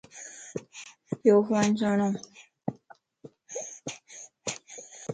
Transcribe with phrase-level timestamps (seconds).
[1.27, 2.09] يو فون سھڻوَ